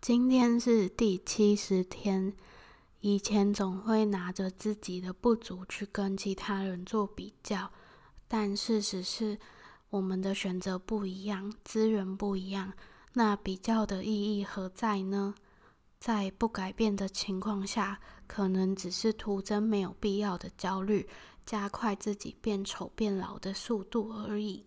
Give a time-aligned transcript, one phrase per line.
[0.00, 2.32] 今天是第七十天
[3.00, 7.70] 以前总会拿着自己的不足去跟其他人做比较
[8.26, 9.38] 但事实是
[9.90, 12.72] 我们的选择不一样资源不一样
[13.12, 15.34] 那比较的意义何在呢？
[15.98, 21.06] 在不改变的情况下可能只是徒增没有必要的焦虑
[21.44, 24.64] 加快自己变丑变老的速度而已。